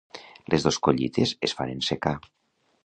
Les 0.53 0.65
dos 0.67 0.79
collites 0.87 1.35
es 1.49 1.55
fan 1.59 1.75
en 1.77 1.87
secà. 1.91 2.17